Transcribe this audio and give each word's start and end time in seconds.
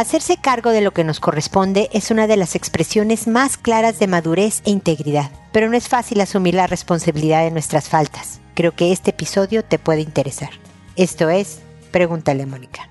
Hacerse 0.00 0.38
cargo 0.38 0.70
de 0.70 0.80
lo 0.80 0.92
que 0.92 1.04
nos 1.04 1.20
corresponde 1.20 1.90
es 1.92 2.10
una 2.10 2.26
de 2.26 2.38
las 2.38 2.54
expresiones 2.54 3.26
más 3.26 3.58
claras 3.58 3.98
de 3.98 4.06
madurez 4.06 4.62
e 4.64 4.70
integridad, 4.70 5.30
pero 5.52 5.68
no 5.68 5.76
es 5.76 5.88
fácil 5.90 6.22
asumir 6.22 6.54
la 6.54 6.66
responsabilidad 6.66 7.44
de 7.44 7.50
nuestras 7.50 7.90
faltas. 7.90 8.40
Creo 8.54 8.72
que 8.74 8.92
este 8.92 9.10
episodio 9.10 9.62
te 9.62 9.78
puede 9.78 10.00
interesar. 10.00 10.52
Esto 10.96 11.28
es 11.28 11.58
Pregúntale 11.92 12.44
a 12.44 12.46
Mónica. 12.46 12.89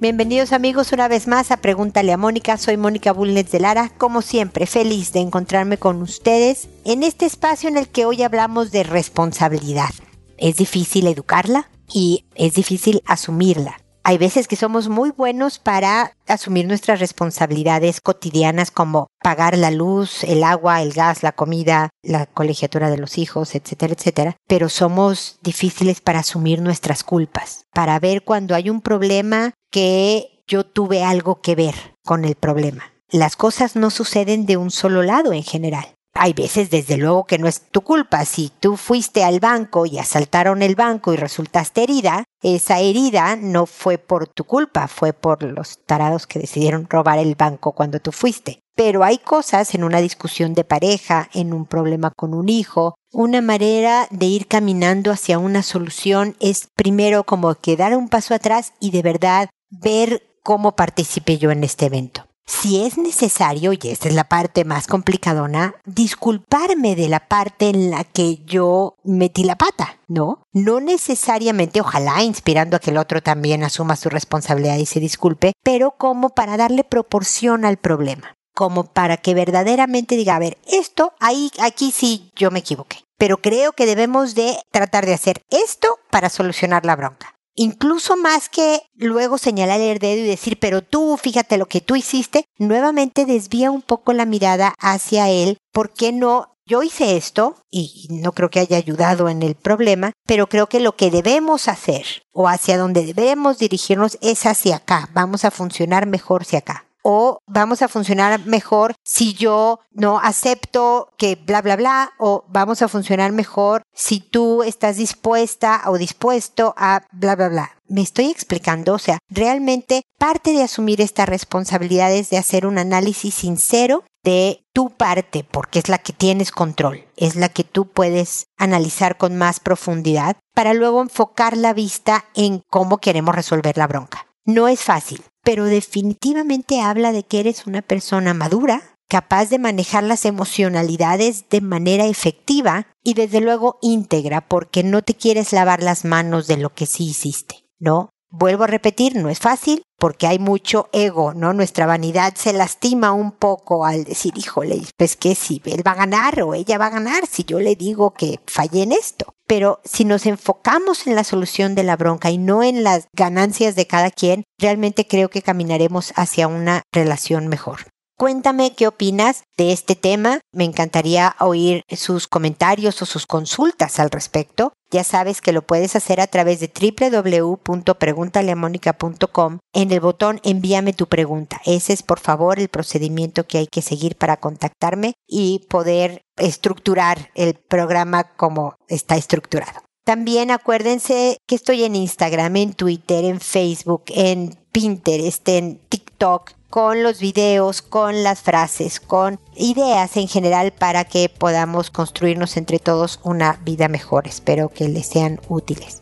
Bienvenidos 0.00 0.54
amigos 0.54 0.92
una 0.92 1.08
vez 1.08 1.26
más 1.26 1.50
a 1.50 1.58
Pregúntale 1.58 2.10
a 2.14 2.16
Mónica. 2.16 2.56
Soy 2.56 2.78
Mónica 2.78 3.12
Bulnes 3.12 3.50
de 3.50 3.60
Lara, 3.60 3.90
como 3.98 4.22
siempre 4.22 4.64
feliz 4.64 5.12
de 5.12 5.20
encontrarme 5.20 5.76
con 5.76 6.00
ustedes 6.00 6.70
en 6.86 7.02
este 7.02 7.26
espacio 7.26 7.68
en 7.68 7.76
el 7.76 7.86
que 7.86 8.06
hoy 8.06 8.22
hablamos 8.22 8.70
de 8.72 8.82
responsabilidad. 8.82 9.90
Es 10.38 10.56
difícil 10.56 11.06
educarla 11.06 11.68
y 11.92 12.24
es 12.34 12.54
difícil 12.54 13.02
asumirla. 13.04 13.79
Hay 14.02 14.18
veces 14.18 14.48
que 14.48 14.56
somos 14.56 14.88
muy 14.88 15.10
buenos 15.10 15.58
para 15.58 16.16
asumir 16.26 16.66
nuestras 16.66 17.00
responsabilidades 17.00 18.00
cotidianas 18.00 18.70
como 18.70 19.08
pagar 19.22 19.56
la 19.58 19.70
luz, 19.70 20.24
el 20.24 20.42
agua, 20.42 20.80
el 20.82 20.92
gas, 20.92 21.22
la 21.22 21.32
comida, 21.32 21.90
la 22.02 22.26
colegiatura 22.26 22.90
de 22.90 22.96
los 22.96 23.18
hijos, 23.18 23.54
etcétera, 23.54 23.94
etcétera. 23.94 24.36
Pero 24.48 24.68
somos 24.68 25.38
difíciles 25.42 26.00
para 26.00 26.20
asumir 26.20 26.62
nuestras 26.62 27.04
culpas, 27.04 27.66
para 27.74 27.98
ver 27.98 28.24
cuando 28.24 28.54
hay 28.54 28.70
un 28.70 28.80
problema 28.80 29.52
que 29.70 30.42
yo 30.46 30.64
tuve 30.64 31.04
algo 31.04 31.40
que 31.42 31.54
ver 31.54 31.74
con 32.04 32.24
el 32.24 32.34
problema. 32.34 32.92
Las 33.10 33.36
cosas 33.36 33.76
no 33.76 33.90
suceden 33.90 34.46
de 34.46 34.56
un 34.56 34.70
solo 34.70 35.02
lado 35.02 35.32
en 35.32 35.42
general. 35.42 35.94
Hay 36.22 36.34
veces, 36.34 36.68
desde 36.68 36.98
luego, 36.98 37.24
que 37.24 37.38
no 37.38 37.48
es 37.48 37.62
tu 37.62 37.80
culpa. 37.80 38.26
Si 38.26 38.52
tú 38.60 38.76
fuiste 38.76 39.24
al 39.24 39.40
banco 39.40 39.86
y 39.86 39.98
asaltaron 39.98 40.60
el 40.60 40.74
banco 40.74 41.14
y 41.14 41.16
resultaste 41.16 41.82
herida, 41.82 42.24
esa 42.42 42.78
herida 42.78 43.36
no 43.36 43.64
fue 43.64 43.96
por 43.96 44.28
tu 44.28 44.44
culpa, 44.44 44.86
fue 44.86 45.14
por 45.14 45.42
los 45.42 45.78
tarados 45.86 46.26
que 46.26 46.38
decidieron 46.38 46.86
robar 46.90 47.18
el 47.18 47.36
banco 47.36 47.72
cuando 47.72 48.00
tú 48.00 48.12
fuiste. 48.12 48.60
Pero 48.76 49.02
hay 49.02 49.16
cosas 49.16 49.74
en 49.74 49.82
una 49.82 50.02
discusión 50.02 50.52
de 50.52 50.64
pareja, 50.64 51.30
en 51.32 51.54
un 51.54 51.64
problema 51.64 52.10
con 52.14 52.34
un 52.34 52.50
hijo, 52.50 52.96
una 53.10 53.40
manera 53.40 54.06
de 54.10 54.26
ir 54.26 54.46
caminando 54.46 55.12
hacia 55.12 55.38
una 55.38 55.62
solución 55.62 56.36
es 56.38 56.68
primero 56.76 57.24
como 57.24 57.54
que 57.54 57.78
dar 57.78 57.96
un 57.96 58.10
paso 58.10 58.34
atrás 58.34 58.74
y 58.78 58.90
de 58.90 59.00
verdad 59.00 59.48
ver 59.70 60.22
cómo 60.42 60.76
participé 60.76 61.38
yo 61.38 61.50
en 61.50 61.64
este 61.64 61.86
evento. 61.86 62.29
Si 62.50 62.84
es 62.84 62.98
necesario, 62.98 63.72
y 63.72 63.78
esta 63.84 64.08
es 64.08 64.14
la 64.14 64.24
parte 64.24 64.64
más 64.64 64.88
complicadona, 64.88 65.76
disculparme 65.86 66.96
de 66.96 67.08
la 67.08 67.20
parte 67.28 67.68
en 67.68 67.92
la 67.92 68.02
que 68.02 68.44
yo 68.44 68.96
metí 69.04 69.44
la 69.44 69.56
pata, 69.56 70.00
¿no? 70.08 70.42
No 70.52 70.80
necesariamente, 70.80 71.80
ojalá 71.80 72.24
inspirando 72.24 72.76
a 72.76 72.80
que 72.80 72.90
el 72.90 72.98
otro 72.98 73.22
también 73.22 73.62
asuma 73.62 73.94
su 73.94 74.10
responsabilidad 74.10 74.76
y 74.78 74.86
se 74.86 74.98
disculpe, 74.98 75.52
pero 75.62 75.92
como 75.92 76.30
para 76.30 76.56
darle 76.56 76.82
proporción 76.82 77.64
al 77.64 77.76
problema 77.76 78.34
como 78.52 78.84
para 78.92 79.16
que 79.16 79.32
verdaderamente 79.32 80.16
diga, 80.16 80.36
a 80.36 80.40
ver, 80.40 80.58
esto, 80.66 81.14
ahí, 81.18 81.50
aquí 81.62 81.92
sí 81.92 82.30
yo 82.36 82.50
me 82.50 82.58
equivoqué. 82.58 82.98
Pero 83.16 83.38
creo 83.38 83.72
que 83.72 83.86
debemos 83.86 84.34
de 84.34 84.58
tratar 84.70 85.06
de 85.06 85.14
hacer 85.14 85.40
esto 85.48 85.98
para 86.10 86.28
solucionar 86.28 86.84
la 86.84 86.96
bronca 86.96 87.39
incluso 87.54 88.16
más 88.16 88.48
que 88.48 88.82
luego 88.94 89.38
señalar 89.38 89.80
el 89.80 89.98
dedo 89.98 90.20
y 90.20 90.26
decir, 90.26 90.58
pero 90.58 90.82
tú, 90.82 91.16
fíjate 91.16 91.58
lo 91.58 91.66
que 91.66 91.80
tú 91.80 91.96
hiciste, 91.96 92.44
nuevamente 92.58 93.26
desvía 93.26 93.70
un 93.70 93.82
poco 93.82 94.12
la 94.12 94.26
mirada 94.26 94.74
hacia 94.78 95.28
él, 95.28 95.58
¿por 95.72 95.92
qué 95.92 96.12
no? 96.12 96.56
Yo 96.66 96.84
hice 96.84 97.16
esto 97.16 97.56
y 97.68 98.06
no 98.10 98.32
creo 98.32 98.48
que 98.48 98.60
haya 98.60 98.76
ayudado 98.76 99.28
en 99.28 99.42
el 99.42 99.56
problema, 99.56 100.12
pero 100.24 100.48
creo 100.48 100.68
que 100.68 100.78
lo 100.78 100.94
que 100.94 101.10
debemos 101.10 101.66
hacer 101.66 102.22
o 102.32 102.48
hacia 102.48 102.78
donde 102.78 103.12
debemos 103.12 103.58
dirigirnos 103.58 104.18
es 104.20 104.46
hacia 104.46 104.76
acá, 104.76 105.08
vamos 105.12 105.44
a 105.44 105.50
funcionar 105.50 106.06
mejor 106.06 106.42
hacia 106.42 106.60
acá 106.60 106.89
o 107.02 107.38
vamos 107.46 107.82
a 107.82 107.88
funcionar 107.88 108.44
mejor 108.46 108.94
si 109.04 109.34
yo 109.34 109.80
no 109.92 110.18
acepto 110.18 111.08
que 111.16 111.36
bla, 111.36 111.62
bla, 111.62 111.76
bla, 111.76 112.12
o 112.18 112.44
vamos 112.48 112.82
a 112.82 112.88
funcionar 112.88 113.32
mejor 113.32 113.82
si 113.94 114.20
tú 114.20 114.62
estás 114.62 114.96
dispuesta 114.96 115.82
o 115.86 115.98
dispuesto 115.98 116.74
a 116.76 117.02
bla, 117.12 117.36
bla, 117.36 117.48
bla. 117.48 117.70
Me 117.88 118.02
estoy 118.02 118.26
explicando, 118.26 118.94
o 118.94 118.98
sea, 118.98 119.18
realmente 119.28 120.02
parte 120.18 120.52
de 120.52 120.62
asumir 120.62 121.00
esta 121.00 121.26
responsabilidad 121.26 122.12
es 122.12 122.30
de 122.30 122.38
hacer 122.38 122.66
un 122.66 122.78
análisis 122.78 123.34
sincero 123.34 124.04
de 124.22 124.64
tu 124.72 124.90
parte, 124.90 125.44
porque 125.44 125.78
es 125.78 125.88
la 125.88 125.98
que 125.98 126.12
tienes 126.12 126.52
control, 126.52 127.04
es 127.16 127.36
la 127.36 127.48
que 127.48 127.64
tú 127.64 127.88
puedes 127.88 128.46
analizar 128.58 129.16
con 129.16 129.36
más 129.36 129.60
profundidad 129.60 130.36
para 130.54 130.74
luego 130.74 131.02
enfocar 131.02 131.56
la 131.56 131.72
vista 131.72 132.26
en 132.34 132.62
cómo 132.70 132.98
queremos 132.98 133.34
resolver 133.34 133.76
la 133.76 133.86
bronca. 133.86 134.26
No 134.44 134.68
es 134.68 134.82
fácil, 134.82 135.22
pero 135.42 135.64
definitivamente 135.64 136.80
habla 136.80 137.12
de 137.12 137.22
que 137.22 137.40
eres 137.40 137.66
una 137.66 137.82
persona 137.82 138.34
madura, 138.34 138.94
capaz 139.08 139.46
de 139.46 139.58
manejar 139.58 140.04
las 140.04 140.24
emocionalidades 140.24 141.48
de 141.50 141.60
manera 141.60 142.06
efectiva 142.06 142.86
y 143.02 143.14
desde 143.14 143.40
luego 143.40 143.78
íntegra, 143.82 144.46
porque 144.46 144.82
no 144.82 145.02
te 145.02 145.14
quieres 145.14 145.52
lavar 145.52 145.82
las 145.82 146.04
manos 146.04 146.46
de 146.46 146.56
lo 146.56 146.74
que 146.74 146.86
sí 146.86 147.08
hiciste, 147.08 147.64
¿no? 147.78 148.10
Vuelvo 148.32 148.64
a 148.64 148.68
repetir, 148.68 149.16
no 149.16 149.28
es 149.28 149.40
fácil 149.40 149.82
porque 149.98 150.28
hay 150.28 150.38
mucho 150.38 150.88
ego, 150.92 151.34
¿no? 151.34 151.52
Nuestra 151.52 151.84
vanidad 151.84 152.34
se 152.36 152.52
lastima 152.52 153.12
un 153.12 153.32
poco 153.32 153.84
al 153.84 154.04
decir, 154.04 154.32
híjole, 154.36 154.80
pues 154.96 155.16
que 155.16 155.34
si 155.34 155.60
él 155.66 155.86
va 155.86 155.92
a 155.92 156.06
ganar 156.06 156.40
o 156.42 156.54
ella 156.54 156.78
va 156.78 156.86
a 156.86 156.90
ganar 156.90 157.26
si 157.26 157.44
yo 157.44 157.60
le 157.60 157.74
digo 157.74 158.12
que 158.14 158.40
fallé 158.46 158.84
en 158.84 158.92
esto. 158.92 159.34
Pero 159.50 159.80
si 159.82 160.04
nos 160.04 160.26
enfocamos 160.26 161.08
en 161.08 161.16
la 161.16 161.24
solución 161.24 161.74
de 161.74 161.82
la 161.82 161.96
bronca 161.96 162.30
y 162.30 162.38
no 162.38 162.62
en 162.62 162.84
las 162.84 163.08
ganancias 163.12 163.74
de 163.74 163.84
cada 163.84 164.12
quien, 164.12 164.44
realmente 164.60 165.08
creo 165.08 165.28
que 165.28 165.42
caminaremos 165.42 166.12
hacia 166.14 166.46
una 166.46 166.82
relación 166.92 167.48
mejor. 167.48 167.80
Cuéntame 168.20 168.74
qué 168.74 168.86
opinas 168.86 169.44
de 169.56 169.72
este 169.72 169.96
tema. 169.96 170.40
Me 170.52 170.64
encantaría 170.64 171.34
oír 171.40 171.80
sus 171.88 172.28
comentarios 172.28 173.00
o 173.00 173.06
sus 173.06 173.26
consultas 173.26 173.98
al 173.98 174.10
respecto. 174.10 174.74
Ya 174.90 175.04
sabes 175.04 175.40
que 175.40 175.54
lo 175.54 175.62
puedes 175.62 175.96
hacer 175.96 176.20
a 176.20 176.26
través 176.26 176.60
de 176.60 176.68
www.preguntaleamónica.com 176.68 179.60
en 179.72 179.90
el 179.90 180.00
botón 180.00 180.38
envíame 180.44 180.92
tu 180.92 181.06
pregunta. 181.06 181.62
Ese 181.64 181.94
es 181.94 182.02
por 182.02 182.20
favor 182.20 182.58
el 182.58 182.68
procedimiento 182.68 183.46
que 183.46 183.56
hay 183.56 183.68
que 183.68 183.80
seguir 183.80 184.16
para 184.16 184.36
contactarme 184.36 185.14
y 185.26 185.64
poder 185.70 186.20
estructurar 186.36 187.30
el 187.34 187.54
programa 187.54 188.34
como 188.36 188.74
está 188.88 189.16
estructurado. 189.16 189.80
También 190.04 190.50
acuérdense 190.50 191.38
que 191.46 191.54
estoy 191.54 191.84
en 191.84 191.96
Instagram, 191.96 192.54
en 192.56 192.74
Twitter, 192.74 193.24
en 193.24 193.40
Facebook, 193.40 194.02
en 194.08 194.58
Pinterest, 194.72 195.48
en 195.48 195.78
TikTok 195.88 196.59
con 196.70 197.02
los 197.02 197.18
videos, 197.18 197.82
con 197.82 198.22
las 198.22 198.40
frases, 198.40 199.00
con 199.00 199.40
ideas 199.56 200.16
en 200.16 200.28
general 200.28 200.72
para 200.72 201.04
que 201.04 201.28
podamos 201.28 201.90
construirnos 201.90 202.56
entre 202.56 202.78
todos 202.78 203.20
una 203.24 203.58
vida 203.64 203.88
mejor. 203.88 204.26
Espero 204.28 204.68
que 204.68 204.88
les 204.88 205.06
sean 205.06 205.40
útiles. 205.48 205.98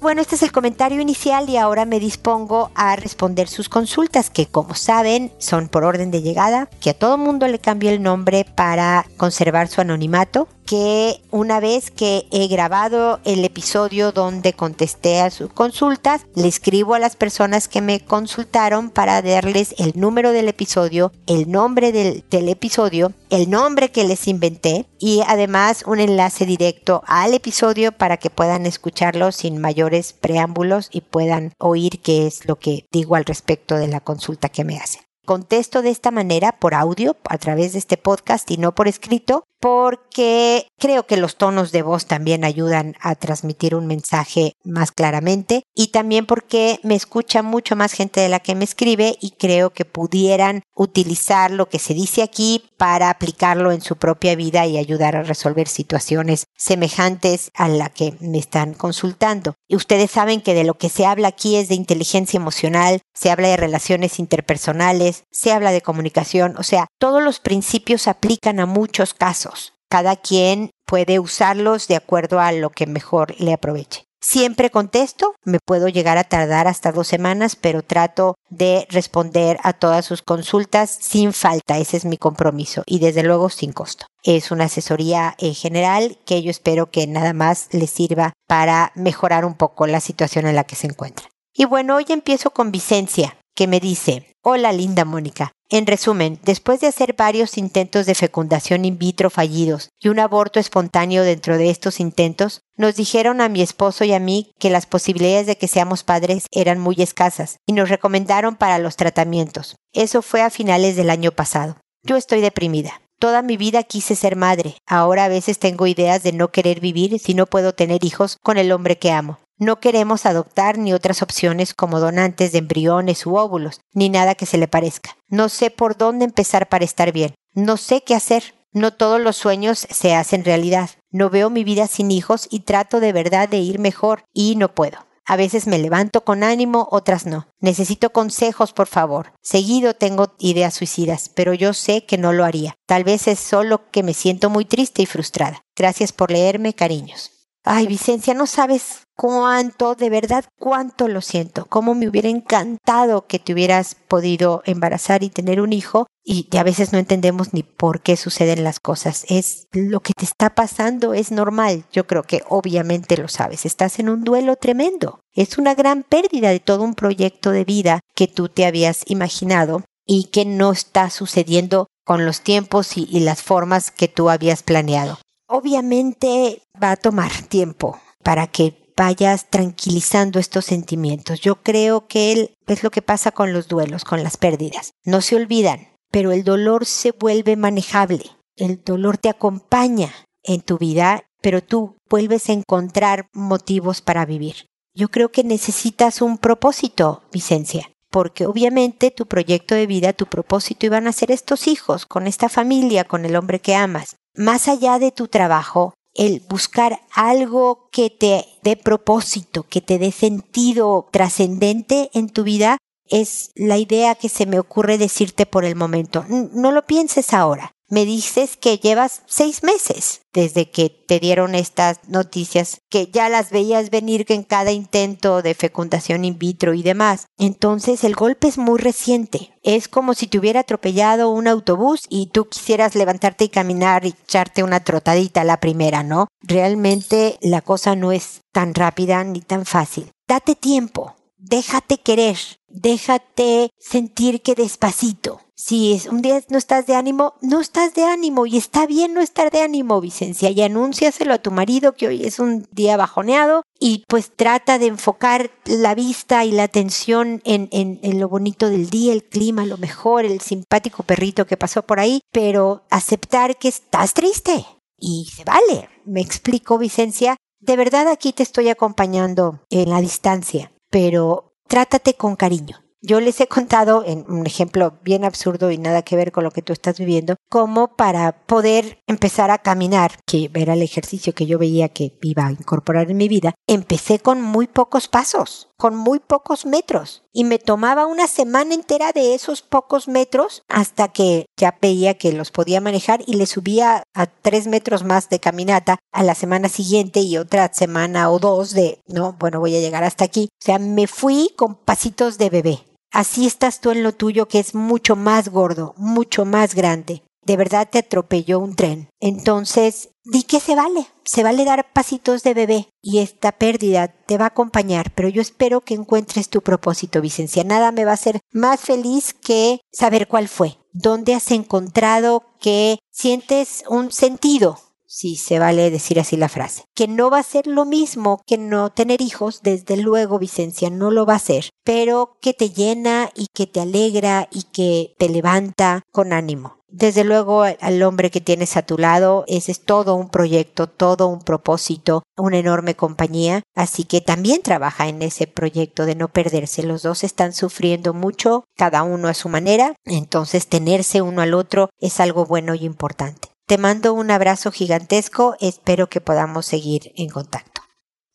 Bueno, 0.00 0.20
este 0.20 0.36
es 0.36 0.44
el 0.44 0.52
comentario 0.52 1.00
inicial 1.00 1.50
y 1.50 1.56
ahora 1.56 1.84
me 1.84 1.98
dispongo 1.98 2.70
a 2.76 2.94
responder 2.94 3.48
sus 3.48 3.68
consultas 3.68 4.30
que 4.30 4.46
como 4.46 4.74
saben 4.74 5.32
son 5.38 5.68
por 5.68 5.82
orden 5.82 6.12
de 6.12 6.22
llegada, 6.22 6.70
que 6.80 6.90
a 6.90 6.94
todo 6.94 7.18
mundo 7.18 7.48
le 7.48 7.58
cambio 7.58 7.90
el 7.90 8.00
nombre 8.00 8.44
para 8.44 9.04
conservar 9.16 9.66
su 9.66 9.80
anonimato 9.80 10.46
que 10.68 11.22
una 11.30 11.60
vez 11.60 11.90
que 11.90 12.26
he 12.30 12.46
grabado 12.46 13.20
el 13.24 13.42
episodio 13.42 14.12
donde 14.12 14.52
contesté 14.52 15.22
a 15.22 15.30
sus 15.30 15.50
consultas, 15.50 16.26
le 16.34 16.46
escribo 16.46 16.92
a 16.92 16.98
las 16.98 17.16
personas 17.16 17.68
que 17.68 17.80
me 17.80 18.00
consultaron 18.00 18.90
para 18.90 19.22
darles 19.22 19.74
el 19.78 19.94
número 19.96 20.30
del 20.30 20.46
episodio, 20.46 21.10
el 21.26 21.50
nombre 21.50 21.90
del, 21.90 22.48
episodio, 22.50 23.14
el 23.30 23.48
nombre 23.48 23.90
que 23.90 24.04
les 24.04 24.28
inventé 24.28 24.84
y 24.98 25.22
además 25.26 25.84
un 25.86 26.00
enlace 26.00 26.44
directo 26.44 27.02
al 27.06 27.32
episodio 27.32 27.92
para 27.92 28.18
que 28.18 28.28
puedan 28.28 28.66
escucharlo 28.66 29.32
sin 29.32 29.56
mayores 29.56 30.12
preámbulos 30.12 30.90
y 30.92 31.00
puedan 31.00 31.54
oír 31.58 32.02
qué 32.02 32.26
es 32.26 32.46
lo 32.46 32.56
que 32.56 32.84
digo 32.92 33.16
al 33.16 33.24
respecto 33.24 33.76
de 33.76 33.88
la 33.88 34.00
consulta 34.00 34.50
que 34.50 34.64
me 34.64 34.76
hacen. 34.76 35.08
Contesto 35.28 35.82
de 35.82 35.90
esta 35.90 36.10
manera 36.10 36.52
por 36.52 36.74
audio 36.74 37.14
a 37.28 37.36
través 37.36 37.74
de 37.74 37.78
este 37.78 37.98
podcast 37.98 38.50
y 38.50 38.56
no 38.56 38.74
por 38.74 38.88
escrito 38.88 39.44
porque 39.60 40.68
creo 40.78 41.06
que 41.06 41.16
los 41.16 41.36
tonos 41.36 41.72
de 41.72 41.82
voz 41.82 42.06
también 42.06 42.44
ayudan 42.44 42.94
a 43.00 43.14
transmitir 43.14 43.74
un 43.74 43.86
mensaje 43.86 44.54
más 44.64 44.92
claramente 44.92 45.64
y 45.74 45.88
también 45.88 46.26
porque 46.26 46.78
me 46.82 46.94
escucha 46.94 47.42
mucho 47.42 47.76
más 47.76 47.92
gente 47.92 48.20
de 48.20 48.28
la 48.28 48.40
que 48.40 48.54
me 48.54 48.64
escribe 48.64 49.16
y 49.20 49.32
creo 49.32 49.70
que 49.70 49.84
pudieran 49.84 50.62
utilizar 50.74 51.50
lo 51.50 51.68
que 51.68 51.78
se 51.78 51.94
dice 51.94 52.22
aquí 52.22 52.64
para 52.76 53.10
aplicarlo 53.10 53.72
en 53.72 53.80
su 53.80 53.96
propia 53.96 54.36
vida 54.36 54.66
y 54.66 54.78
ayudar 54.78 55.16
a 55.16 55.24
resolver 55.24 55.66
situaciones 55.66 56.46
semejantes 56.56 57.50
a 57.54 57.68
la 57.68 57.90
que 57.90 58.14
me 58.20 58.38
están 58.38 58.74
consultando. 58.74 59.54
Y 59.66 59.74
ustedes 59.76 60.10
saben 60.12 60.40
que 60.40 60.54
de 60.54 60.64
lo 60.64 60.74
que 60.74 60.88
se 60.88 61.04
habla 61.04 61.28
aquí 61.28 61.56
es 61.56 61.68
de 61.68 61.74
inteligencia 61.74 62.38
emocional, 62.38 63.00
se 63.14 63.30
habla 63.30 63.48
de 63.48 63.56
relaciones 63.56 64.20
interpersonales, 64.20 65.24
se 65.32 65.52
habla 65.52 65.72
de 65.72 65.82
comunicación, 65.82 66.54
o 66.56 66.62
sea, 66.62 66.86
todos 66.98 67.22
los 67.22 67.40
principios 67.40 68.06
aplican 68.06 68.60
a 68.60 68.66
muchos 68.66 69.14
casos. 69.14 69.47
Cada 69.90 70.16
quien 70.16 70.70
puede 70.86 71.18
usarlos 71.18 71.88
de 71.88 71.96
acuerdo 71.96 72.40
a 72.40 72.52
lo 72.52 72.70
que 72.70 72.86
mejor 72.86 73.34
le 73.38 73.52
aproveche. 73.52 74.08
Siempre 74.20 74.70
contesto, 74.70 75.34
me 75.44 75.58
puedo 75.64 75.88
llegar 75.88 76.18
a 76.18 76.24
tardar 76.24 76.66
hasta 76.66 76.90
dos 76.90 77.06
semanas, 77.06 77.54
pero 77.54 77.82
trato 77.82 78.34
de 78.50 78.86
responder 78.90 79.58
a 79.62 79.72
todas 79.72 80.04
sus 80.04 80.22
consultas 80.22 80.90
sin 80.90 81.32
falta, 81.32 81.78
ese 81.78 81.96
es 81.96 82.04
mi 82.04 82.16
compromiso 82.16 82.82
y 82.84 82.98
desde 82.98 83.22
luego 83.22 83.48
sin 83.48 83.72
costo. 83.72 84.06
Es 84.24 84.50
una 84.50 84.64
asesoría 84.64 85.36
en 85.38 85.54
general 85.54 86.18
que 86.26 86.42
yo 86.42 86.50
espero 86.50 86.90
que 86.90 87.06
nada 87.06 87.32
más 87.32 87.68
les 87.70 87.90
sirva 87.90 88.32
para 88.48 88.92
mejorar 88.96 89.44
un 89.44 89.54
poco 89.54 89.86
la 89.86 90.00
situación 90.00 90.46
en 90.46 90.56
la 90.56 90.64
que 90.64 90.76
se 90.76 90.88
encuentra. 90.88 91.28
Y 91.54 91.64
bueno, 91.64 91.96
hoy 91.96 92.06
empiezo 92.08 92.50
con 92.50 92.72
Vicencia, 92.72 93.38
que 93.54 93.68
me 93.68 93.78
dice, 93.78 94.32
hola 94.42 94.72
linda 94.72 95.04
Mónica. 95.04 95.52
En 95.70 95.86
resumen, 95.86 96.38
después 96.44 96.80
de 96.80 96.86
hacer 96.86 97.14
varios 97.14 97.58
intentos 97.58 98.06
de 98.06 98.14
fecundación 98.14 98.86
in 98.86 98.96
vitro 98.96 99.28
fallidos 99.28 99.90
y 100.00 100.08
un 100.08 100.18
aborto 100.18 100.58
espontáneo 100.58 101.24
dentro 101.24 101.58
de 101.58 101.68
estos 101.68 102.00
intentos, 102.00 102.62
nos 102.78 102.96
dijeron 102.96 103.42
a 103.42 103.50
mi 103.50 103.60
esposo 103.60 104.04
y 104.04 104.14
a 104.14 104.18
mí 104.18 104.50
que 104.58 104.70
las 104.70 104.86
posibilidades 104.86 105.46
de 105.46 105.58
que 105.58 105.68
seamos 105.68 106.04
padres 106.04 106.46
eran 106.52 106.78
muy 106.78 106.96
escasas 106.98 107.58
y 107.66 107.74
nos 107.74 107.90
recomendaron 107.90 108.56
para 108.56 108.78
los 108.78 108.96
tratamientos. 108.96 109.76
Eso 109.92 110.22
fue 110.22 110.40
a 110.40 110.48
finales 110.48 110.96
del 110.96 111.10
año 111.10 111.32
pasado. 111.32 111.76
Yo 112.02 112.16
estoy 112.16 112.40
deprimida. 112.40 113.02
Toda 113.18 113.42
mi 113.42 113.58
vida 113.58 113.82
quise 113.82 114.16
ser 114.16 114.36
madre. 114.36 114.76
Ahora 114.86 115.24
a 115.24 115.28
veces 115.28 115.58
tengo 115.58 115.86
ideas 115.86 116.22
de 116.22 116.32
no 116.32 116.48
querer 116.48 116.80
vivir 116.80 117.18
si 117.18 117.34
no 117.34 117.44
puedo 117.44 117.74
tener 117.74 118.04
hijos 118.04 118.38
con 118.42 118.56
el 118.56 118.72
hombre 118.72 118.96
que 118.96 119.10
amo. 119.10 119.38
No 119.58 119.80
queremos 119.80 120.24
adoptar 120.24 120.78
ni 120.78 120.92
otras 120.92 121.20
opciones 121.20 121.74
como 121.74 121.98
donantes 121.98 122.52
de 122.52 122.58
embriones 122.58 123.26
u 123.26 123.34
óvulos, 123.34 123.80
ni 123.92 124.08
nada 124.08 124.36
que 124.36 124.46
se 124.46 124.56
le 124.56 124.68
parezca. 124.68 125.16
No 125.28 125.48
sé 125.48 125.70
por 125.70 125.96
dónde 125.96 126.24
empezar 126.24 126.68
para 126.68 126.84
estar 126.84 127.10
bien. 127.10 127.34
No 127.54 127.76
sé 127.76 128.02
qué 128.02 128.14
hacer. 128.14 128.54
No 128.72 128.92
todos 128.92 129.20
los 129.20 129.36
sueños 129.36 129.86
se 129.90 130.14
hacen 130.14 130.44
realidad. 130.44 130.90
No 131.10 131.28
veo 131.28 131.50
mi 131.50 131.64
vida 131.64 131.88
sin 131.88 132.12
hijos 132.12 132.46
y 132.50 132.60
trato 132.60 133.00
de 133.00 133.12
verdad 133.12 133.48
de 133.48 133.58
ir 133.58 133.80
mejor 133.80 134.22
y 134.32 134.54
no 134.54 134.74
puedo. 134.74 135.08
A 135.26 135.36
veces 135.36 135.66
me 135.66 135.78
levanto 135.78 136.24
con 136.24 136.42
ánimo, 136.42 136.88
otras 136.90 137.26
no. 137.26 137.48
Necesito 137.60 138.10
consejos, 138.10 138.72
por 138.72 138.86
favor. 138.86 139.32
Seguido 139.42 139.94
tengo 139.94 140.34
ideas 140.38 140.74
suicidas, 140.74 141.30
pero 141.34 141.52
yo 141.52 141.74
sé 141.74 142.06
que 142.06 142.16
no 142.16 142.32
lo 142.32 142.44
haría. 142.44 142.76
Tal 142.86 143.04
vez 143.04 143.28
es 143.28 143.38
solo 143.38 143.90
que 143.90 144.02
me 144.02 144.14
siento 144.14 144.48
muy 144.48 144.64
triste 144.64 145.02
y 145.02 145.06
frustrada. 145.06 145.60
Gracias 145.76 146.12
por 146.12 146.30
leerme, 146.30 146.72
cariños. 146.72 147.37
Ay, 147.64 147.86
Vicencia, 147.86 148.34
no 148.34 148.46
sabes 148.46 149.02
cuánto, 149.14 149.94
de 149.94 150.10
verdad, 150.10 150.44
cuánto 150.58 151.08
lo 151.08 151.20
siento. 151.20 151.66
Cómo 151.66 151.94
me 151.94 152.08
hubiera 152.08 152.28
encantado 152.28 153.26
que 153.26 153.38
te 153.38 153.52
hubieras 153.52 153.94
podido 153.94 154.62
embarazar 154.64 155.22
y 155.22 155.28
tener 155.28 155.60
un 155.60 155.72
hijo 155.72 156.06
y 156.24 156.48
a 156.56 156.62
veces 156.62 156.92
no 156.92 156.98
entendemos 156.98 157.52
ni 157.52 157.62
por 157.62 158.00
qué 158.00 158.16
suceden 158.16 158.62
las 158.62 158.80
cosas. 158.80 159.24
Es 159.28 159.66
lo 159.72 160.00
que 160.00 160.12
te 160.14 160.24
está 160.24 160.54
pasando, 160.54 161.14
es 161.14 161.30
normal. 161.30 161.84
Yo 161.92 162.06
creo 162.06 162.22
que 162.22 162.42
obviamente 162.48 163.16
lo 163.16 163.28
sabes. 163.28 163.66
Estás 163.66 163.98
en 163.98 164.08
un 164.08 164.24
duelo 164.24 164.56
tremendo. 164.56 165.20
Es 165.34 165.58
una 165.58 165.74
gran 165.74 166.04
pérdida 166.04 166.50
de 166.50 166.60
todo 166.60 166.84
un 166.84 166.94
proyecto 166.94 167.50
de 167.50 167.64
vida 167.64 168.00
que 168.14 168.28
tú 168.28 168.48
te 168.48 168.66
habías 168.66 169.02
imaginado 169.10 169.84
y 170.06 170.24
que 170.24 170.44
no 170.44 170.72
está 170.72 171.10
sucediendo 171.10 171.86
con 172.04 172.24
los 172.24 172.40
tiempos 172.40 172.96
y, 172.96 173.06
y 173.10 173.20
las 173.20 173.42
formas 173.42 173.90
que 173.90 174.08
tú 174.08 174.30
habías 174.30 174.62
planeado. 174.62 175.18
Obviamente 175.50 176.60
va 176.80 176.90
a 176.90 176.96
tomar 176.96 177.32
tiempo 177.48 177.98
para 178.22 178.48
que 178.48 178.92
vayas 178.94 179.48
tranquilizando 179.48 180.38
estos 180.38 180.66
sentimientos. 180.66 181.40
Yo 181.40 181.62
creo 181.62 182.06
que 182.06 182.32
él 182.32 182.54
es 182.66 182.82
lo 182.82 182.90
que 182.90 183.00
pasa 183.00 183.32
con 183.32 183.54
los 183.54 183.66
duelos, 183.66 184.04
con 184.04 184.22
las 184.22 184.36
pérdidas. 184.36 184.92
No 185.06 185.22
se 185.22 185.36
olvidan, 185.36 185.88
pero 186.10 186.32
el 186.32 186.44
dolor 186.44 186.84
se 186.84 187.12
vuelve 187.12 187.56
manejable. 187.56 188.24
El 188.56 188.82
dolor 188.84 189.16
te 189.16 189.30
acompaña 189.30 190.12
en 190.42 190.60
tu 190.60 190.76
vida, 190.76 191.24
pero 191.40 191.62
tú 191.62 191.96
vuelves 192.10 192.50
a 192.50 192.52
encontrar 192.52 193.28
motivos 193.32 194.02
para 194.02 194.26
vivir. 194.26 194.66
Yo 194.94 195.08
creo 195.08 195.30
que 195.30 195.44
necesitas 195.44 196.20
un 196.20 196.36
propósito, 196.36 197.22
Vicencia, 197.32 197.90
porque 198.10 198.44
obviamente 198.44 199.10
tu 199.10 199.24
proyecto 199.24 199.74
de 199.74 199.86
vida, 199.86 200.12
tu 200.12 200.26
propósito 200.26 200.84
iban 200.84 201.06
a 201.06 201.12
ser 201.12 201.30
estos 201.30 201.68
hijos, 201.68 202.04
con 202.04 202.26
esta 202.26 202.50
familia, 202.50 203.04
con 203.04 203.24
el 203.24 203.34
hombre 203.34 203.60
que 203.60 203.74
amas 203.74 204.18
más 204.38 204.68
allá 204.68 204.98
de 204.98 205.12
tu 205.12 205.28
trabajo, 205.28 205.94
el 206.14 206.42
buscar 206.48 207.00
algo 207.12 207.88
que 207.92 208.08
te 208.08 208.46
dé 208.62 208.76
propósito, 208.76 209.64
que 209.64 209.80
te 209.80 209.98
dé 209.98 210.12
sentido 210.12 211.08
trascendente 211.12 212.10
en 212.14 212.30
tu 212.30 212.44
vida, 212.44 212.78
es 213.10 213.50
la 213.54 213.76
idea 213.76 214.14
que 214.14 214.28
se 214.28 214.46
me 214.46 214.58
ocurre 214.58 214.98
decirte 214.98 215.44
por 215.44 215.64
el 215.64 215.76
momento. 215.76 216.24
No 216.28 216.72
lo 216.72 216.86
pienses 216.86 217.32
ahora 217.32 217.72
me 217.88 218.04
dices 218.04 218.56
que 218.56 218.78
llevas 218.78 219.22
seis 219.26 219.62
meses 219.62 220.22
desde 220.32 220.70
que 220.70 220.90
te 220.90 221.18
dieron 221.18 221.54
estas 221.54 221.98
noticias, 222.06 222.80
que 222.90 223.06
ya 223.06 223.28
las 223.28 223.50
veías 223.50 223.90
venir 223.90 224.26
en 224.28 224.44
cada 224.44 224.72
intento 224.72 225.42
de 225.42 225.54
fecundación 225.54 226.24
in 226.24 226.38
vitro 226.38 226.74
y 226.74 226.82
demás. 226.82 227.26
Entonces 227.38 228.04
el 228.04 228.14
golpe 228.14 228.48
es 228.48 228.58
muy 228.58 228.78
reciente. 228.78 229.52
Es 229.62 229.88
como 229.88 230.14
si 230.14 230.26
te 230.26 230.38
hubiera 230.38 230.60
atropellado 230.60 231.30
un 231.30 231.48
autobús 231.48 232.02
y 232.08 232.26
tú 232.26 232.48
quisieras 232.48 232.94
levantarte 232.94 233.44
y 233.44 233.48
caminar 233.48 234.04
y 234.04 234.14
echarte 234.22 234.62
una 234.62 234.80
trotadita 234.80 235.44
la 235.44 235.60
primera, 235.60 236.02
¿no? 236.02 236.28
Realmente 236.42 237.38
la 237.40 237.62
cosa 237.62 237.96
no 237.96 238.12
es 238.12 238.42
tan 238.52 238.74
rápida 238.74 239.24
ni 239.24 239.40
tan 239.40 239.66
fácil. 239.66 240.10
Date 240.28 240.54
tiempo, 240.54 241.16
déjate 241.38 241.98
querer, 241.98 242.36
déjate 242.68 243.70
sentir 243.78 244.42
que 244.42 244.54
despacito 244.54 245.40
si 245.58 245.92
es, 245.92 246.06
un 246.06 246.22
día 246.22 246.40
no 246.50 246.56
estás 246.56 246.86
de 246.86 246.94
ánimo, 246.94 247.34
no 247.40 247.60
estás 247.60 247.92
de 247.92 248.04
ánimo 248.04 248.46
y 248.46 248.56
está 248.56 248.86
bien 248.86 249.12
no 249.12 249.20
estar 249.20 249.50
de 249.50 249.60
ánimo, 249.60 250.00
Vicencia, 250.00 250.50
y 250.50 250.62
anúnciaselo 250.62 251.34
a 251.34 251.38
tu 251.38 251.50
marido 251.50 251.94
que 251.94 252.06
hoy 252.06 252.24
es 252.24 252.38
un 252.38 252.68
día 252.70 252.96
bajoneado 252.96 253.62
y 253.80 254.04
pues 254.06 254.30
trata 254.34 254.78
de 254.78 254.86
enfocar 254.86 255.50
la 255.64 255.96
vista 255.96 256.44
y 256.44 256.52
la 256.52 256.62
atención 256.62 257.42
en, 257.44 257.68
en, 257.72 257.98
en 258.04 258.20
lo 258.20 258.28
bonito 258.28 258.70
del 258.70 258.88
día, 258.88 259.12
el 259.12 259.24
clima, 259.24 259.66
lo 259.66 259.78
mejor, 259.78 260.24
el 260.24 260.40
simpático 260.40 261.02
perrito 261.02 261.44
que 261.44 261.56
pasó 261.56 261.82
por 261.82 261.98
ahí, 261.98 262.20
pero 262.30 262.84
aceptar 262.88 263.56
que 263.56 263.66
estás 263.66 264.14
triste 264.14 264.64
y 264.96 265.26
se 265.34 265.42
vale. 265.42 265.88
Me 266.04 266.20
explico, 266.20 266.78
Vicencia, 266.78 267.36
de 267.58 267.76
verdad 267.76 268.06
aquí 268.06 268.32
te 268.32 268.44
estoy 268.44 268.68
acompañando 268.68 269.64
en 269.70 269.90
la 269.90 270.00
distancia, 270.00 270.70
pero 270.88 271.56
trátate 271.66 272.14
con 272.14 272.36
cariño 272.36 272.87
yo 273.00 273.20
les 273.20 273.40
he 273.40 273.46
contado, 273.46 274.04
en 274.04 274.24
un 274.28 274.46
ejemplo 274.46 274.98
bien 275.04 275.24
absurdo 275.24 275.70
y 275.70 275.78
nada 275.78 276.02
que 276.02 276.16
ver 276.16 276.32
con 276.32 276.44
lo 276.44 276.50
que 276.50 276.62
tú 276.62 276.72
estás 276.72 276.98
viviendo, 276.98 277.36
cómo 277.48 277.96
para 277.96 278.44
poder 278.46 278.98
empezar 279.06 279.50
a 279.50 279.58
caminar, 279.58 280.12
que 280.26 280.50
era 280.54 280.74
el 280.74 280.82
ejercicio 280.82 281.34
que 281.34 281.46
yo 281.46 281.58
veía 281.58 281.88
que 281.88 282.18
iba 282.22 282.46
a 282.46 282.52
incorporar 282.52 283.10
en 283.10 283.16
mi 283.16 283.28
vida, 283.28 283.54
empecé 283.66 284.18
con 284.18 284.42
muy 284.42 284.66
pocos 284.66 285.08
pasos, 285.08 285.68
con 285.76 285.94
muy 285.94 286.18
pocos 286.18 286.66
metros. 286.66 287.22
Y 287.32 287.44
me 287.44 287.60
tomaba 287.60 288.06
una 288.06 288.26
semana 288.26 288.74
entera 288.74 289.12
de 289.12 289.34
esos 289.34 289.62
pocos 289.62 290.08
metros 290.08 290.62
hasta 290.68 291.08
que 291.08 291.46
ya 291.56 291.78
veía 291.80 292.14
que 292.14 292.32
los 292.32 292.50
podía 292.50 292.80
manejar 292.80 293.22
y 293.26 293.34
le 293.34 293.46
subía 293.46 294.02
a 294.12 294.26
tres 294.26 294.66
metros 294.66 295.04
más 295.04 295.28
de 295.28 295.38
caminata 295.38 295.98
a 296.12 296.24
la 296.24 296.34
semana 296.34 296.68
siguiente 296.68 297.20
y 297.20 297.38
otra 297.38 297.72
semana 297.72 298.30
o 298.30 298.40
dos 298.40 298.74
de, 298.74 299.00
no, 299.06 299.36
bueno, 299.38 299.60
voy 299.60 299.76
a 299.76 299.80
llegar 299.80 300.02
hasta 300.02 300.24
aquí. 300.24 300.48
O 300.60 300.64
sea, 300.64 300.80
me 300.80 301.06
fui 301.06 301.50
con 301.56 301.76
pasitos 301.76 302.38
de 302.38 302.50
bebé. 302.50 302.87
Así 303.10 303.46
estás 303.46 303.80
tú 303.80 303.90
en 303.90 304.02
lo 304.02 304.12
tuyo 304.12 304.48
que 304.48 304.58
es 304.58 304.74
mucho 304.74 305.16
más 305.16 305.48
gordo, 305.48 305.94
mucho 305.96 306.44
más 306.44 306.74
grande. 306.74 307.22
De 307.42 307.56
verdad 307.56 307.88
te 307.90 307.98
atropelló 307.98 308.58
un 308.58 308.76
tren. 308.76 309.08
Entonces, 309.20 310.10
di 310.24 310.42
que 310.42 310.60
se 310.60 310.74
vale. 310.74 311.06
Se 311.24 311.42
vale 311.42 311.64
dar 311.64 311.92
pasitos 311.92 312.42
de 312.42 312.52
bebé 312.52 312.88
y 313.00 313.20
esta 313.20 313.52
pérdida 313.52 314.08
te 314.08 314.36
va 314.36 314.44
a 314.44 314.48
acompañar, 314.48 315.12
pero 315.14 315.28
yo 315.28 315.40
espero 315.40 315.80
que 315.80 315.94
encuentres 315.94 316.50
tu 316.50 316.60
propósito, 316.60 317.22
Vicencia. 317.22 317.64
Nada 317.64 317.90
me 317.90 318.04
va 318.04 318.10
a 318.10 318.14
hacer 318.14 318.40
más 318.52 318.80
feliz 318.80 319.32
que 319.32 319.80
saber 319.90 320.28
cuál 320.28 320.48
fue. 320.48 320.76
¿Dónde 320.92 321.34
has 321.34 321.50
encontrado 321.50 322.44
que 322.60 322.98
sientes 323.10 323.84
un 323.88 324.12
sentido 324.12 324.78
si 325.08 325.36
se 325.36 325.58
vale 325.58 325.90
decir 325.90 326.20
así 326.20 326.36
la 326.36 326.48
frase, 326.48 326.84
que 326.94 327.08
no 327.08 327.30
va 327.30 327.38
a 327.38 327.42
ser 327.42 327.66
lo 327.66 327.84
mismo 327.84 328.42
que 328.46 328.58
no 328.58 328.90
tener 328.90 329.22
hijos, 329.22 329.62
desde 329.62 329.96
luego 329.96 330.38
Vicencia 330.38 330.90
no 330.90 331.10
lo 331.10 331.26
va 331.26 331.34
a 331.34 331.40
ser, 331.40 331.70
pero 331.82 332.36
que 332.40 332.52
te 332.52 332.70
llena 332.70 333.30
y 333.34 333.46
que 333.52 333.66
te 333.66 333.80
alegra 333.80 334.48
y 334.52 334.64
que 334.64 335.14
te 335.18 335.28
levanta 335.28 336.02
con 336.12 336.32
ánimo. 336.32 336.78
Desde 336.90 337.22
luego 337.22 337.64
al 337.64 338.02
hombre 338.02 338.30
que 338.30 338.40
tienes 338.40 338.78
a 338.78 338.82
tu 338.82 338.96
lado, 338.96 339.44
ese 339.46 339.72
es 339.72 339.84
todo 339.84 340.14
un 340.14 340.30
proyecto, 340.30 340.86
todo 340.86 341.26
un 341.26 341.40
propósito, 341.40 342.22
una 342.38 342.56
enorme 342.56 342.94
compañía, 342.94 343.62
así 343.74 344.04
que 344.04 344.22
también 344.22 344.62
trabaja 344.62 345.06
en 345.06 345.20
ese 345.20 345.46
proyecto 345.46 346.06
de 346.06 346.14
no 346.14 346.28
perderse. 346.28 346.82
Los 346.82 347.02
dos 347.02 347.24
están 347.24 347.52
sufriendo 347.52 348.14
mucho, 348.14 348.64
cada 348.74 349.02
uno 349.02 349.28
a 349.28 349.34
su 349.34 349.50
manera, 349.50 349.96
entonces 350.06 350.66
tenerse 350.66 351.20
uno 351.20 351.42
al 351.42 351.52
otro 351.52 351.90
es 352.00 352.20
algo 352.20 352.46
bueno 352.46 352.74
y 352.74 352.86
importante. 352.86 353.48
Te 353.68 353.76
mando 353.76 354.14
un 354.14 354.30
abrazo 354.30 354.72
gigantesco, 354.72 355.54
espero 355.60 356.08
que 356.08 356.22
podamos 356.22 356.64
seguir 356.64 357.12
en 357.16 357.28
contacto. 357.28 357.82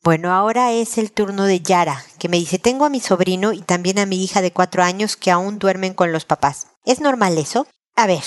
Bueno, 0.04 0.32
ahora 0.32 0.72
es 0.74 1.00
el 1.00 1.12
turno 1.12 1.46
de 1.46 1.60
Yara, 1.60 2.06
que 2.20 2.30
me 2.30 2.38
dice, 2.38 2.60
tengo 2.60 2.86
a 2.86 2.92
mi 2.92 3.00
sobrino 3.00 3.52
y 3.52 3.64
también 3.64 3.98
a 3.98 4.06
mi 4.06 4.24
hija 4.24 4.44
de 4.44 4.54
cuatro 4.54 4.84
años 4.84 5.18
que 5.18 5.32
aún 5.32 5.58
duermen 5.58 5.96
con 5.96 6.12
los 6.12 6.26
papás. 6.26 6.68
¿Es 6.86 7.02
normal 7.02 7.40
eso? 7.40 7.66
A 7.96 8.06
ver, 8.06 8.22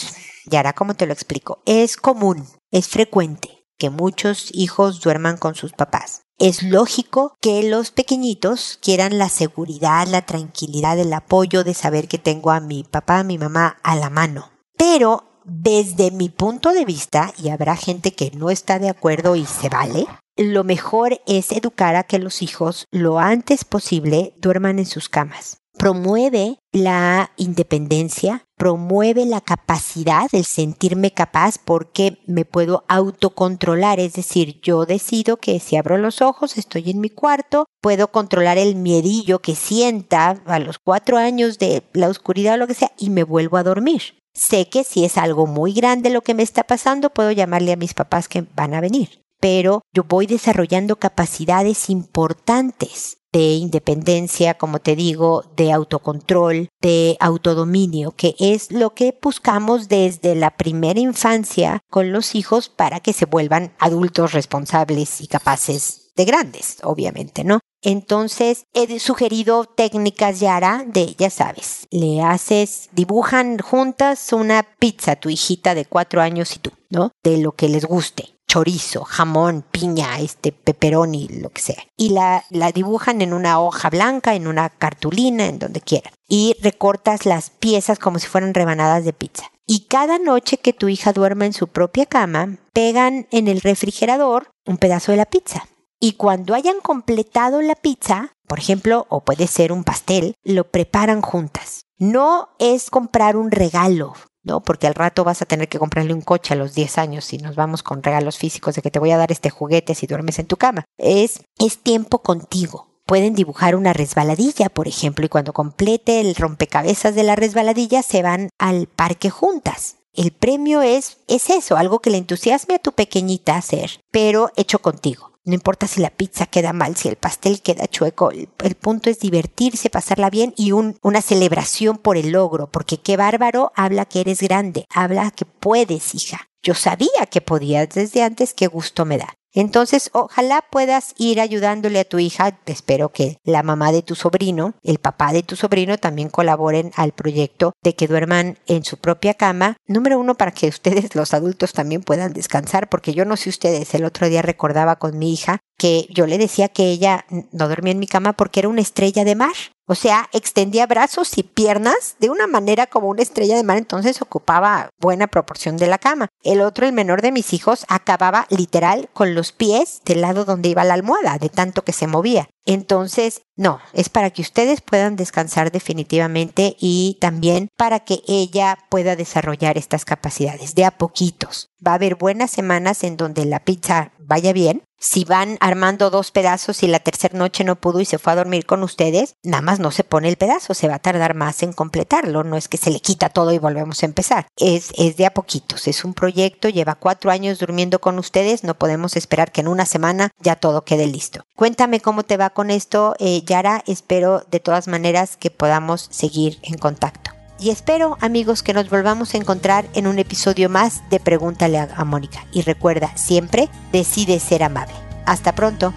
Yara, 0.46 0.72
¿cómo 0.72 0.94
te 0.94 1.06
lo 1.06 1.12
explico? 1.12 1.62
Es 1.64 1.96
común, 1.96 2.44
es 2.72 2.88
frecuente 2.88 3.68
que 3.78 3.88
muchos 3.88 4.50
hijos 4.52 5.00
duerman 5.00 5.36
con 5.36 5.54
sus 5.54 5.74
papás. 5.74 6.22
Es 6.40 6.64
lógico 6.64 7.36
que 7.40 7.62
los 7.62 7.92
pequeñitos 7.92 8.80
quieran 8.82 9.16
la 9.16 9.28
seguridad, 9.28 10.08
la 10.08 10.22
tranquilidad, 10.22 10.98
el 10.98 11.12
apoyo 11.12 11.62
de 11.62 11.74
saber 11.74 12.08
que 12.08 12.18
tengo 12.18 12.50
a 12.50 12.58
mi 12.58 12.82
papá, 12.82 13.20
a 13.20 13.24
mi 13.24 13.38
mamá 13.38 13.78
a 13.84 13.94
la 13.94 14.10
mano. 14.10 14.50
Pero 14.76 15.35
desde 15.46 16.10
mi 16.10 16.28
punto 16.28 16.72
de 16.72 16.84
vista, 16.84 17.32
y 17.42 17.50
habrá 17.50 17.76
gente 17.76 18.12
que 18.12 18.32
no 18.32 18.50
está 18.50 18.78
de 18.78 18.88
acuerdo 18.88 19.36
y 19.36 19.46
se 19.46 19.68
vale, 19.68 20.06
lo 20.36 20.64
mejor 20.64 21.20
es 21.26 21.52
educar 21.52 21.94
a 21.94 22.02
que 22.02 22.18
los 22.18 22.42
hijos 22.42 22.86
lo 22.90 23.18
antes 23.18 23.64
posible 23.64 24.34
duerman 24.38 24.78
en 24.78 24.86
sus 24.86 25.08
camas. 25.08 25.58
Promueve 25.78 26.58
la 26.72 27.30
independencia, 27.36 28.44
promueve 28.56 29.26
la 29.26 29.42
capacidad, 29.42 30.26
el 30.32 30.44
sentirme 30.44 31.12
capaz 31.12 31.58
porque 31.58 32.18
me 32.26 32.44
puedo 32.46 32.84
autocontrolar, 32.88 34.00
es 34.00 34.14
decir, 34.14 34.60
yo 34.62 34.86
decido 34.86 35.36
que 35.36 35.60
si 35.60 35.76
abro 35.76 35.98
los 35.98 36.22
ojos 36.22 36.56
estoy 36.56 36.90
en 36.90 37.00
mi 37.00 37.10
cuarto, 37.10 37.66
puedo 37.82 38.08
controlar 38.08 38.56
el 38.56 38.74
miedillo 38.74 39.40
que 39.40 39.54
sienta 39.54 40.42
a 40.46 40.58
los 40.58 40.78
cuatro 40.78 41.18
años 41.18 41.58
de 41.58 41.82
la 41.92 42.08
oscuridad 42.08 42.54
o 42.54 42.58
lo 42.58 42.66
que 42.66 42.74
sea 42.74 42.92
y 42.98 43.10
me 43.10 43.22
vuelvo 43.22 43.58
a 43.58 43.62
dormir. 43.62 44.02
Sé 44.36 44.68
que 44.68 44.84
si 44.84 45.04
es 45.04 45.16
algo 45.16 45.46
muy 45.46 45.72
grande 45.72 46.10
lo 46.10 46.20
que 46.20 46.34
me 46.34 46.42
está 46.42 46.64
pasando, 46.64 47.10
puedo 47.10 47.32
llamarle 47.32 47.72
a 47.72 47.76
mis 47.76 47.94
papás 47.94 48.28
que 48.28 48.44
van 48.54 48.74
a 48.74 48.82
venir. 48.82 49.22
Pero 49.40 49.82
yo 49.94 50.04
voy 50.04 50.26
desarrollando 50.26 50.96
capacidades 50.96 51.88
importantes 51.88 53.18
de 53.32 53.54
independencia, 53.54 54.54
como 54.54 54.78
te 54.78 54.94
digo, 54.94 55.44
de 55.56 55.72
autocontrol, 55.72 56.68
de 56.80 57.16
autodominio, 57.20 58.12
que 58.12 58.34
es 58.38 58.70
lo 58.72 58.94
que 58.94 59.18
buscamos 59.20 59.88
desde 59.88 60.34
la 60.34 60.56
primera 60.56 61.00
infancia 61.00 61.80
con 61.90 62.12
los 62.12 62.34
hijos 62.34 62.68
para 62.68 63.00
que 63.00 63.12
se 63.12 63.26
vuelvan 63.26 63.72
adultos 63.78 64.32
responsables 64.32 65.20
y 65.20 65.26
capaces 65.26 66.12
de 66.16 66.24
grandes, 66.24 66.78
obviamente, 66.82 67.44
¿no? 67.44 67.60
Entonces 67.88 68.66
he 68.74 68.98
sugerido 68.98 69.64
técnicas 69.64 70.40
Yara 70.40 70.84
de, 70.84 71.14
ya 71.16 71.30
sabes, 71.30 71.86
le 71.92 72.20
haces, 72.20 72.88
dibujan 72.90 73.58
juntas 73.58 74.32
una 74.32 74.64
pizza, 74.80 75.14
tu 75.14 75.30
hijita 75.30 75.76
de 75.76 75.84
cuatro 75.84 76.20
años 76.20 76.56
y 76.56 76.58
tú, 76.58 76.72
¿no? 76.90 77.12
De 77.22 77.36
lo 77.36 77.52
que 77.52 77.68
les 77.68 77.84
guste 77.84 78.32
chorizo, 78.48 79.04
jamón, 79.04 79.64
piña, 79.70 80.18
este 80.18 80.50
pepperoni, 80.50 81.28
lo 81.28 81.50
que 81.50 81.60
sea. 81.60 81.84
Y 81.96 82.10
la, 82.10 82.44
la 82.50 82.72
dibujan 82.72 83.20
en 83.22 83.32
una 83.32 83.60
hoja 83.60 83.90
blanca, 83.90 84.34
en 84.34 84.48
una 84.48 84.68
cartulina, 84.68 85.46
en 85.46 85.58
donde 85.58 85.80
quieran. 85.80 86.12
Y 86.28 86.56
recortas 86.62 87.26
las 87.26 87.50
piezas 87.50 87.98
como 87.98 88.18
si 88.18 88.26
fueran 88.26 88.54
rebanadas 88.54 89.04
de 89.04 89.12
pizza. 89.12 89.50
Y 89.66 89.86
cada 89.86 90.18
noche 90.18 90.58
que 90.58 90.72
tu 90.72 90.88
hija 90.88 91.12
duerma 91.12 91.44
en 91.44 91.52
su 91.52 91.68
propia 91.68 92.06
cama, 92.06 92.58
pegan 92.72 93.26
en 93.30 93.46
el 93.46 93.60
refrigerador 93.60 94.50
un 94.64 94.76
pedazo 94.76 95.12
de 95.12 95.18
la 95.18 95.26
pizza. 95.26 95.68
Y 96.00 96.12
cuando 96.12 96.54
hayan 96.54 96.80
completado 96.80 97.62
la 97.62 97.74
pizza, 97.74 98.32
por 98.46 98.58
ejemplo, 98.58 99.06
o 99.08 99.24
puede 99.24 99.46
ser 99.46 99.72
un 99.72 99.84
pastel, 99.84 100.34
lo 100.44 100.70
preparan 100.70 101.22
juntas. 101.22 101.82
No 101.98 102.50
es 102.58 102.90
comprar 102.90 103.36
un 103.36 103.50
regalo, 103.50 104.12
¿no? 104.42 104.62
Porque 104.62 104.86
al 104.86 104.94
rato 104.94 105.24
vas 105.24 105.40
a 105.40 105.46
tener 105.46 105.68
que 105.68 105.78
comprarle 105.78 106.12
un 106.12 106.20
coche 106.20 106.52
a 106.54 106.56
los 106.56 106.74
10 106.74 106.98
años 106.98 107.24
si 107.24 107.38
nos 107.38 107.56
vamos 107.56 107.82
con 107.82 108.02
regalos 108.02 108.36
físicos 108.36 108.74
de 108.74 108.82
que 108.82 108.90
te 108.90 108.98
voy 108.98 109.10
a 109.10 109.16
dar 109.16 109.32
este 109.32 109.50
juguete 109.50 109.94
si 109.94 110.06
duermes 110.06 110.38
en 110.38 110.46
tu 110.46 110.56
cama. 110.56 110.84
Es, 110.98 111.40
es 111.58 111.78
tiempo 111.78 112.22
contigo. 112.22 112.88
Pueden 113.06 113.34
dibujar 113.34 113.76
una 113.76 113.92
resbaladilla, 113.92 114.68
por 114.68 114.88
ejemplo, 114.88 115.24
y 115.24 115.28
cuando 115.28 115.52
complete 115.52 116.20
el 116.20 116.34
rompecabezas 116.34 117.14
de 117.14 117.22
la 117.22 117.36
resbaladilla 117.36 118.02
se 118.02 118.22
van 118.22 118.50
al 118.58 118.88
parque 118.88 119.30
juntas. 119.30 119.96
El 120.12 120.32
premio 120.32 120.82
es, 120.82 121.18
es 121.28 121.50
eso, 121.50 121.76
algo 121.76 122.00
que 122.00 122.10
le 122.10 122.18
entusiasme 122.18 122.74
a 122.74 122.78
tu 122.78 122.92
pequeñita 122.92 123.56
hacer, 123.56 124.00
pero 124.10 124.50
hecho 124.56 124.80
contigo. 124.80 125.35
No 125.46 125.54
importa 125.54 125.86
si 125.86 126.00
la 126.00 126.10
pizza 126.10 126.46
queda 126.46 126.72
mal, 126.72 126.96
si 126.96 127.06
el 127.06 127.14
pastel 127.14 127.62
queda 127.62 127.86
chueco, 127.86 128.32
el, 128.32 128.74
punto 128.74 129.10
es 129.10 129.20
divertirse, 129.20 129.90
pasarla 129.90 130.28
bien 130.28 130.52
y 130.56 130.72
una 130.72 131.22
celebración 131.22 131.98
por 131.98 132.16
el 132.16 132.32
logro, 132.32 132.66
porque 132.66 132.98
qué 132.98 133.16
bárbaro 133.16 133.70
habla 133.76 134.06
que 134.06 134.22
eres 134.22 134.42
grande, 134.42 134.86
habla 134.92 135.30
que 135.30 135.44
puedes, 135.44 136.16
hija. 136.16 136.48
Yo 136.64 136.74
sabía 136.74 137.26
que 137.30 137.40
podías 137.40 137.88
desde 137.90 138.24
antes, 138.24 138.54
qué 138.54 138.66
gusto 138.66 139.04
me 139.04 139.18
da. 139.18 139.36
Entonces, 139.56 140.10
ojalá 140.12 140.62
puedas 140.70 141.14
ir 141.16 141.40
ayudándole 141.40 141.98
a 141.98 142.04
tu 142.04 142.18
hija. 142.18 142.58
Espero 142.66 143.08
que 143.08 143.38
la 143.42 143.62
mamá 143.62 143.90
de 143.90 144.02
tu 144.02 144.14
sobrino, 144.14 144.74
el 144.82 144.98
papá 144.98 145.32
de 145.32 145.42
tu 145.42 145.56
sobrino 145.56 145.96
también 145.96 146.28
colaboren 146.28 146.92
al 146.94 147.12
proyecto 147.12 147.72
de 147.82 147.94
que 147.94 148.06
duerman 148.06 148.58
en 148.66 148.84
su 148.84 148.98
propia 148.98 149.32
cama. 149.32 149.78
Número 149.86 150.20
uno, 150.20 150.34
para 150.34 150.52
que 150.52 150.68
ustedes, 150.68 151.14
los 151.14 151.32
adultos, 151.32 151.72
también 151.72 152.02
puedan 152.02 152.34
descansar, 152.34 152.90
porque 152.90 153.14
yo 153.14 153.24
no 153.24 153.38
sé 153.38 153.48
ustedes, 153.48 153.94
el 153.94 154.04
otro 154.04 154.28
día 154.28 154.42
recordaba 154.42 154.96
con 154.96 155.18
mi 155.18 155.32
hija 155.32 155.58
que 155.78 156.06
yo 156.10 156.26
le 156.26 156.38
decía 156.38 156.68
que 156.68 156.90
ella 156.90 157.26
no 157.52 157.68
dormía 157.68 157.92
en 157.92 157.98
mi 157.98 158.06
cama 158.06 158.32
porque 158.32 158.60
era 158.60 158.68
una 158.68 158.80
estrella 158.80 159.24
de 159.24 159.34
mar. 159.34 159.54
O 159.88 159.94
sea, 159.94 160.28
extendía 160.32 160.86
brazos 160.86 161.38
y 161.38 161.44
piernas 161.44 162.16
de 162.18 162.28
una 162.28 162.48
manera 162.48 162.88
como 162.88 163.08
una 163.08 163.22
estrella 163.22 163.56
de 163.56 163.62
mar, 163.62 163.78
entonces 163.78 164.20
ocupaba 164.20 164.88
buena 165.00 165.28
proporción 165.28 165.76
de 165.76 165.86
la 165.86 165.98
cama. 165.98 166.28
El 166.42 166.60
otro, 166.60 166.86
el 166.86 166.92
menor 166.92 167.22
de 167.22 167.30
mis 167.30 167.52
hijos, 167.52 167.86
acababa 167.88 168.46
literal 168.50 169.08
con 169.12 169.34
los 169.46 169.52
pies 169.52 170.00
del 170.04 170.22
lado 170.22 170.44
donde 170.44 170.70
iba 170.70 170.82
la 170.82 170.94
almohada, 170.94 171.38
de 171.38 171.48
tanto 171.48 171.82
que 171.82 171.92
se 171.92 172.08
movía. 172.08 172.48
Entonces, 172.66 173.42
no, 173.56 173.80
es 173.92 174.08
para 174.08 174.30
que 174.30 174.42
ustedes 174.42 174.82
puedan 174.82 175.16
descansar 175.16 175.72
definitivamente 175.72 176.76
y 176.78 177.16
también 177.20 177.70
para 177.76 178.00
que 178.00 178.20
ella 178.28 178.78
pueda 178.90 179.16
desarrollar 179.16 179.78
estas 179.78 180.04
capacidades 180.04 180.74
de 180.74 180.84
a 180.84 180.90
poquitos. 180.90 181.70
Va 181.86 181.92
a 181.92 181.94
haber 181.94 182.16
buenas 182.16 182.50
semanas 182.50 183.04
en 183.04 183.16
donde 183.16 183.44
la 183.44 183.60
pizza 183.60 184.12
vaya 184.18 184.52
bien. 184.52 184.82
Si 184.98 185.24
van 185.24 185.58
armando 185.60 186.08
dos 186.08 186.30
pedazos 186.30 186.82
y 186.82 186.88
la 186.88 187.00
tercera 187.00 187.38
noche 187.38 187.64
no 187.64 187.76
pudo 187.76 188.00
y 188.00 188.06
se 188.06 188.18
fue 188.18 188.32
a 188.32 188.36
dormir 188.36 188.64
con 188.64 188.82
ustedes, 188.82 189.36
nada 189.42 189.60
más 189.60 189.78
no 189.78 189.90
se 189.90 190.04
pone 190.04 190.28
el 190.28 190.38
pedazo, 190.38 190.72
se 190.72 190.88
va 190.88 190.94
a 190.94 191.00
tardar 191.00 191.34
más 191.34 191.62
en 191.62 191.74
completarlo, 191.74 192.44
no 192.44 192.56
es 192.56 192.66
que 192.66 192.78
se 192.78 192.90
le 192.90 193.00
quita 193.00 193.28
todo 193.28 193.52
y 193.52 193.58
volvemos 193.58 194.02
a 194.02 194.06
empezar. 194.06 194.46
Es, 194.56 194.92
es 194.96 195.18
de 195.18 195.26
a 195.26 195.34
poquitos, 195.34 195.86
es 195.86 196.02
un 196.02 196.14
proyecto, 196.14 196.70
lleva 196.70 196.94
cuatro 196.94 197.30
años 197.30 197.58
durmiendo 197.58 198.00
con 198.00 198.18
ustedes, 198.18 198.64
no 198.64 198.78
podemos 198.78 199.16
esperar 199.16 199.52
que 199.52 199.60
en 199.60 199.68
una 199.68 199.84
semana 199.84 200.30
ya 200.40 200.56
todo 200.56 200.84
quede 200.84 201.06
listo. 201.06 201.44
Cuéntame 201.54 202.00
cómo 202.00 202.22
te 202.22 202.38
va 202.38 202.50
con 202.56 202.70
esto, 202.70 203.14
eh, 203.18 203.42
Yara, 203.44 203.84
espero 203.86 204.46
de 204.50 204.60
todas 204.60 204.88
maneras 204.88 205.36
que 205.36 205.50
podamos 205.50 206.08
seguir 206.10 206.58
en 206.62 206.78
contacto. 206.78 207.32
Y 207.60 207.68
espero, 207.68 208.16
amigos, 208.22 208.62
que 208.62 208.72
nos 208.72 208.88
volvamos 208.88 209.34
a 209.34 209.36
encontrar 209.36 209.86
en 209.92 210.06
un 210.06 210.18
episodio 210.18 210.70
más 210.70 211.02
de 211.10 211.20
Pregúntale 211.20 211.78
a, 211.78 212.04
Mónica. 212.06 212.46
Y 212.52 212.62
recuerda, 212.62 213.14
siempre 213.14 213.68
decide 213.92 214.40
ser 214.40 214.62
amable. 214.62 214.94
Hasta 215.26 215.54
pronto. 215.54 215.92